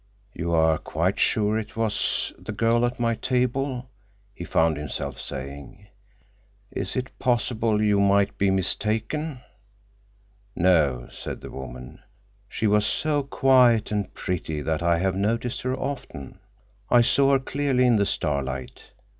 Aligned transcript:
"You 0.33 0.51
are 0.51 0.79
quite 0.79 1.19
sure 1.19 1.59
it 1.59 1.77
was 1.77 2.33
the 2.39 2.51
girl 2.51 2.87
at 2.87 2.99
my 2.99 3.13
table?" 3.13 3.91
he 4.33 4.43
found 4.43 4.75
himself 4.75 5.21
saying. 5.21 5.89
"Is 6.71 6.95
it 6.95 7.19
possible 7.19 7.83
you 7.83 7.99
might 7.99 8.35
be 8.39 8.49
mistaken?" 8.49 9.41
"No," 10.55 11.07
said 11.11 11.41
the 11.41 11.51
woman. 11.51 11.99
"She 12.49 12.65
was 12.65 12.83
so 12.83 13.21
quiet 13.21 13.91
and 13.91 14.11
pretty 14.15 14.63
that 14.63 14.81
I 14.81 14.97
have 14.97 15.15
noticed 15.15 15.61
her 15.61 15.75
often. 15.75 16.39
I 16.89 17.01
saw 17.01 17.33
her 17.33 17.39
clearly 17.39 17.85
in 17.85 17.97
the 17.97 18.07
starlight. 18.07 18.93